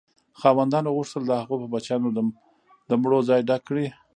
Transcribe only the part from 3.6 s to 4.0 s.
کړي.